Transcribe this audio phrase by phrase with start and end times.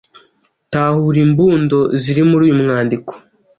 [0.71, 3.11] Tahura imbundo ziri muri uyu mwandiko.